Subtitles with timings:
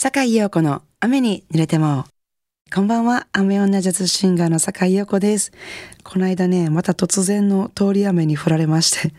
[0.00, 2.04] 坂井陽子の雨に濡れても。
[2.72, 5.50] こんばんは、雨女ジャズシンガーの坂井陽子です。
[6.04, 9.12] この間ね、また突然の通り雨に降られまして、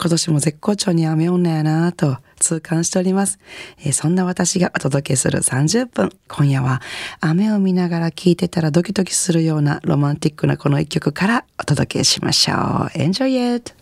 [0.00, 3.40] 今年も絶好調に雨女やなぁと痛感しております、
[3.80, 6.10] えー、そんな私がお届けする30分。
[6.28, 6.80] 今夜は
[7.18, 12.56] 雨を見ながら聴いてたらドキドキするようなロマンティックなこの一曲からお届けしましょう。
[12.96, 13.79] Enjoy it!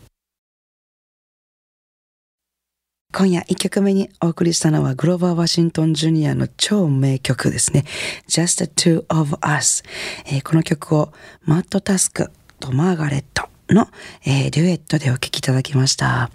[3.19, 7.85] 今夜1曲目にお送りしたのはグローバー・ワシントン・ジュニアの超名曲ですね。
[8.29, 9.83] Just the Two of Us、
[10.27, 12.31] えー、この曲をマット・タスク
[12.61, 13.89] とマーガレットの、
[14.25, 16.31] えー、デュエットでお聴きいただきました。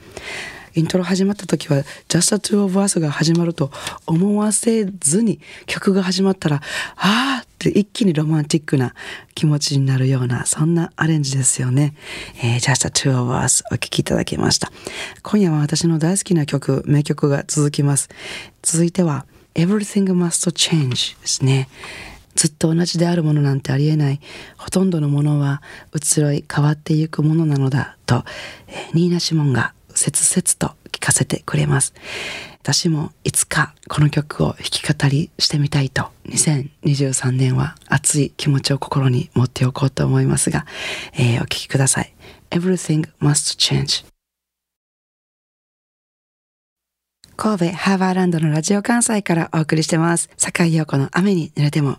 [0.75, 3.71] イントロ始まった時は Just the Two of Us が始まると
[4.07, 6.61] 思わせずに曲が始まったら
[6.95, 8.95] ああって一気にロマンティックな
[9.35, 11.93] 気持ちになるようなそんなアレンジですよね。
[12.43, 14.71] えー、Just the Two of Us お聴きいただきました。
[15.21, 18.09] 今夜は私の大好きな曲、名曲が続きます。
[18.63, 21.69] 続いては Everything Must Change ですね。
[22.35, 24.19] ずっと同じであるものなんてありえない。
[24.57, 25.61] ほとんどのものは
[25.93, 28.23] 移ろい変わっていくものなのだと、
[28.67, 29.73] えー、ニーナ・シモンが
[30.11, 31.93] 切々と聞かせてくれます。
[32.61, 40.65] 私もいつかこの曲を弾き語りしてみたいと2023年は熱い気持ちを心に持っておこうと思いますが、
[41.13, 42.13] えー、お聴きください。
[42.51, 44.05] Everything must change
[47.35, 50.29] 神戸ハーバーランドのラジオ関西からお送りしてます。
[50.37, 51.97] 坂井陽子の雨に濡れても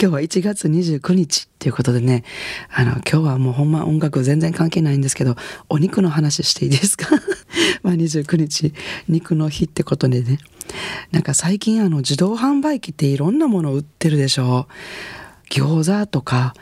[0.00, 2.24] 今日は1月29日っていうことでね、
[2.70, 5.36] あの、今日はもうほんま音楽全然関係ないんですけど、
[5.68, 7.08] お肉の話していいですか？
[7.82, 8.72] まあ29日、
[9.08, 10.38] 肉の日ってことでね。
[11.12, 14.68] なんか最近あの自動販売機っていろんなもの売ってるでしょ？
[15.50, 16.54] 餃子とか、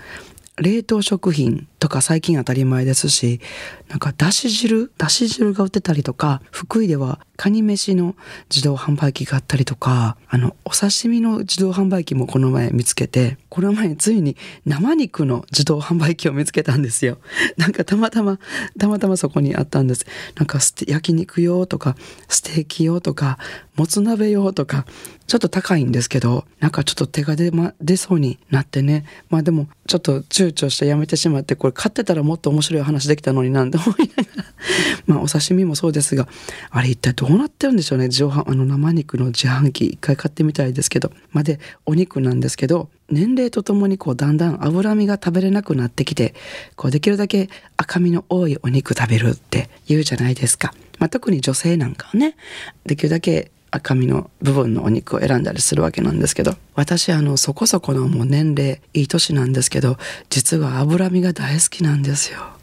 [0.56, 3.40] 冷凍食品とか最近当たり前ですし、
[3.88, 8.16] なんかだし汁、だし汁が売ってたりとか、福井ではカニ飯の
[8.50, 17.16] 自動販売機があったりとか、あの、お刺身の自動販売機もこの前見つけて、この前ついに生肉の自動販売機を見つけたんですよ。
[17.56, 18.38] なんかたまたま、
[18.78, 20.04] たまたまそこにあったんです。
[20.34, 21.96] なんか焼肉用とか、
[22.28, 23.38] ステーキ用とか、
[23.74, 24.84] もつ鍋用とか、
[25.26, 29.06] ちょっと高いんですけど、なんかちょっと手が出,、ま、出そうになってね。
[29.30, 34.44] まあでも、ちょっと躊躇してやめてしまって、これ買ってたらもっと面白い話できたのになんて思いながら。
[35.06, 36.28] まあお刺身もそうですが、
[36.70, 38.10] あれ一体どうなってるんでしょうね。
[38.10, 41.10] 上あの生肉の自販機一回買ってみたいですけど。
[41.32, 46.34] まあで、お肉なんですけど、年齢とともにこうだんだん脂身が食べれなくなってきて、
[46.74, 50.74] こうできるだけ赤身の多いお肉食べるって言うじゃないですか。
[50.98, 52.36] まあ、特に女性なんかはね、
[52.84, 59.98] できるだけ赤身の部分のお肉を選んだりするわけなんですけど私あのそこそこのもう年齢いい年なんですけど
[60.30, 62.55] 実は脂身が大好きなんですよ。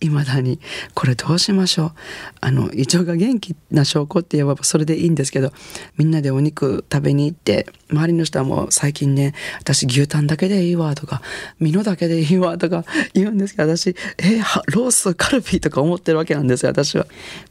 [0.00, 0.60] 未だに
[0.94, 1.92] これどうしましょう
[2.40, 5.52] あの胃腸が元気な証拠って言えばそれでいいんですけど
[5.96, 11.22] みんなでお肉食べに行って周りの人はもう最近ね私牛タンだけでいいわとか
[11.58, 17.06] 身のだけでいいわとか 言うんですけど私えー、ロースカルビーとか思ってるわけなんですよ私は。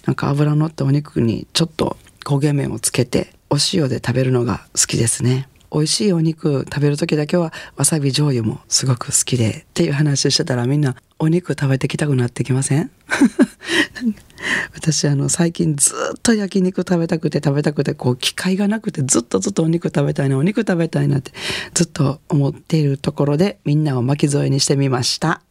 [0.05, 5.47] なんか油のったお肉にちょっと焦げ目をつけてお塩で食べるのが好きですね。
[5.71, 12.89] 美味しいお肉食べる時だけはわさび醤油もすごく好きでっていう話してたらみんなお肉食べてきたくなってきません？
[14.73, 21.31] 私あの最近ずっと焼肉食べたくて食べたくてこう機会がなくてずっとずっとお肉食べたいなお肉食べたいなって
[21.73, 25.41] ずっと思っているところでみんなを巻き添えにしてみました。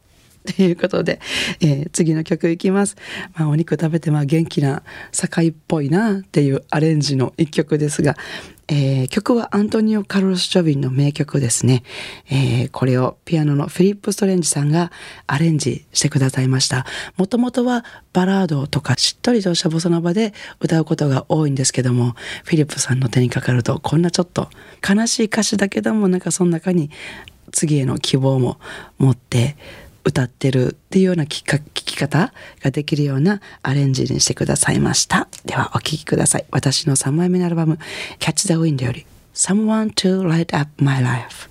[0.45, 1.19] ということで、
[1.61, 2.95] えー、次の曲いきます。
[3.35, 8.15] まあ、お肉食べてまあ元気な堺っぽいなっていうアレンジの一曲ですが、
[8.67, 11.83] えー、曲はアントニオ・カルロス・ジョビンの名曲ですね、
[12.29, 14.91] えー、これをピアノのフィリップ・ストレンジさんが
[15.25, 16.85] アレンジしてくださいました。
[17.17, 17.83] もともとは
[18.13, 24.49] バラードとかしっとりとしたボサノバで歌うことが多いんですけども、フィリップさんの手にかかるとこんなちょっと
[24.87, 26.91] 悲しい歌詞だけどもなんかその中に
[27.51, 28.59] 次への希望も
[28.99, 29.57] 持って
[30.03, 31.27] 歌ってるっていうような聞
[31.73, 35.27] き方ができるようなアレンジにしてくださいました。
[35.45, 36.45] ではお聴きください。
[36.51, 37.77] 私の3枚目のアルバム
[38.19, 41.49] Catch the Wind より Someone to Light Up My Life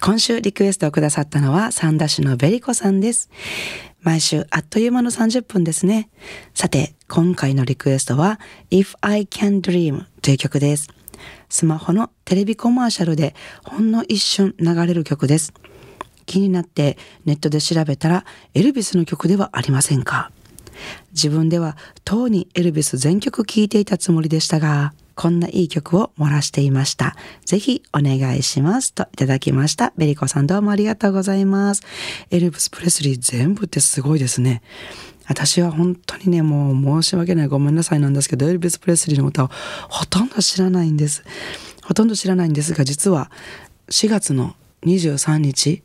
[0.00, 3.30] 今週リクエストをくださったのは三田市のベリコさんです。
[4.00, 6.08] 毎週あっという間の30分ですね。
[6.54, 8.40] さて、今回のリクエストは
[8.70, 10.88] If I Can Dream という曲です。
[11.48, 13.34] スマホのテレビコマーシャルで
[13.64, 15.52] ほんの一瞬流れる曲です。
[16.24, 18.24] 気になってネットで調べたら
[18.54, 20.30] エルビスの曲ではありませんか？
[21.12, 27.14] 自分ではとうにエルビス全曲聴いていたつもりでしたが、こんないい曲を漏らしていました。
[27.44, 28.94] ぜひお願いします。
[28.94, 29.92] といただきました。
[29.96, 31.82] ベリコさんどうもありがとうございます。
[32.30, 34.62] エルビス・プレスリー全部ってすごいですね。
[35.32, 39.50] 私は本当にね、もう申し訳ないごめんなさいなんですけど、エルビス・プレスリーの歌を
[39.88, 41.24] ほとんど知らないんです。
[41.84, 43.30] ほとんど知らないんですが、実は
[43.88, 45.82] 4月の23日、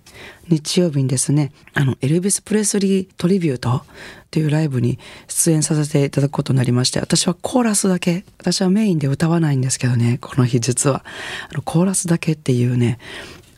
[0.50, 3.84] 日曜日にですね、あの、エルビス・プレスリートリビュートっ
[4.32, 11.06] ていうライブに出演させていただくことになりまして、私はコーラスだけ、私はメインで歌わないんですけどね、この日実は、
[11.50, 13.00] あのコーラスだけっていうね、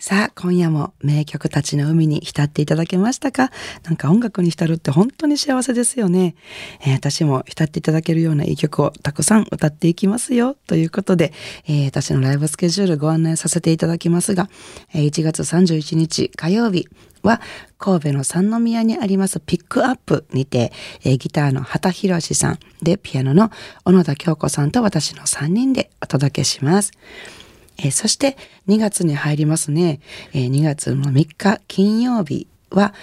[0.00, 3.50] さあ、今夜も名曲たちの海に浸っていただけましたか？
[3.82, 6.36] なんか音楽に浸るって本当に幸せですよね、
[6.82, 10.56] えー、私も浸っていただけるようないい曲をたくさん歌っていきますよ。
[10.68, 11.32] ということで、
[11.66, 14.48] えー、私のライブスケジュールご案内させていただきますが、
[14.94, 16.86] え、1月31日火曜日、
[17.22, 17.40] は
[17.78, 20.72] 神戸の三宮にありますピックアップにて、
[21.04, 23.50] えー、ギターの畑博さんでピアノの
[23.84, 26.92] 小野田京子さんと私の3人でお届けします。
[27.78, 28.36] えー、そして
[28.68, 30.00] 2月に入りますね、
[30.32, 32.94] えー、2月の3日金曜日は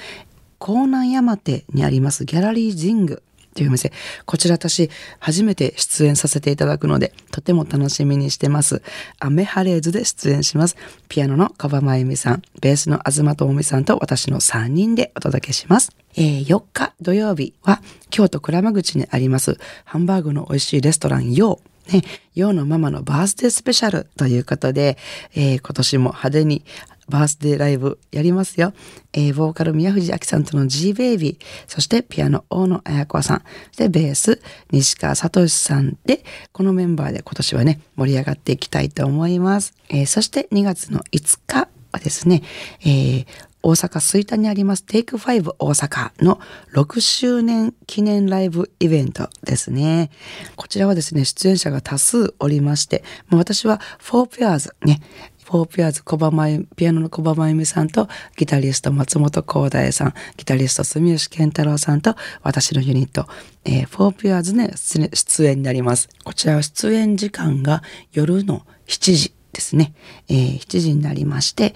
[0.62, 3.24] 江南山手にありますギャラリージング
[3.56, 3.94] というお店。
[4.26, 4.90] こちら私
[5.20, 8.82] 初めて出演させていただくのでとても楽しみにしてます。
[9.18, 10.76] アメハレーズで出演します。
[11.08, 15.96] ピアノのカバマユミさん、ベースの東智美さんと私の3人でお届けします。
[16.18, 22.02] えー、4日土曜日は京都倉間口にありますハンバーグの美味しいレストランヨーね、
[22.34, 24.98] ヨのママのバースデースペシャルということで、
[25.36, 26.64] えー、今年も派手に
[27.08, 28.74] バースデーライブやりますよ。
[29.14, 33.44] えー、ボーカル宮藤明さんとの G ベイビー、そしてピアノ大野彩子さん、
[33.78, 34.42] で、ベース
[34.72, 39.74] 西川聡さんで、このメンバーで今年はね、盛り上がっていきたいと思います。
[39.90, 42.42] えー、そして2月の5日はですね、
[42.82, 43.26] えー、
[43.66, 46.40] 大阪吹田にありますテイク5大阪の
[46.74, 50.12] 6周年記念ライブイベントですね。
[50.56, 55.02] こちらはですね、出演者が多数おりまして、もう私は4 pairs ね、
[55.46, 58.08] フォーピアーズ小葉真ピアノの小葉真由美さんと
[58.38, 63.28] ギタリスト松本光大さんギタリスト住吉健太郎さんと私のユニット、
[63.64, 69.94] えー、フォーピアーズね出演になりますこちらは出演時間が夜の7時ですね、
[70.28, 71.74] えー、7時になりまして、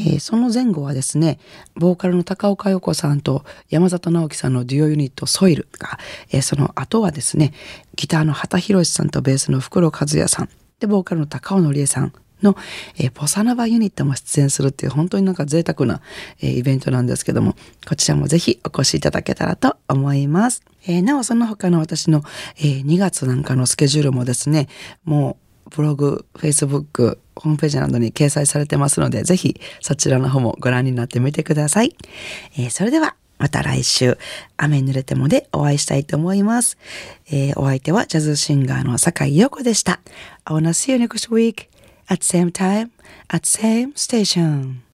[0.00, 1.38] えー、その前後はですね、
[1.76, 5.98] ボーカルの高岡洋子さんと山里直樹さんのデュオユニットソイルが、
[6.32, 7.52] えー、その後はですね、
[7.94, 10.48] ギターの畑博さんとベースの袋和也さん、
[10.80, 12.12] で、ボーカルの高尾のりえさん
[12.42, 12.56] の、
[12.96, 16.00] えー、ポサナバユニットも出演するっていう本当になんか贅沢な、
[16.40, 17.54] えー、イベントなんですけども、
[17.86, 20.62] こちらもぜひお越しいただけたらと思います。
[20.86, 22.22] えー、なおその他の私の、
[22.56, 24.68] えー、2月なんかのスケジュールもですね、
[25.04, 31.96] もうブログ、フェイスブック、ホームページなどに掲載されてますので、ぜひそちらの方もご覧になってみてください。
[32.56, 34.18] えー、それでは、また来週、
[34.58, 36.76] 雨に濡れてもでお会いしたいと思います。
[37.30, 40.00] えー、お相手はジャズシンガーの坂井陽子でした。
[40.44, 41.68] I wanna see you next week
[42.08, 42.90] at same time
[43.28, 44.80] at same station.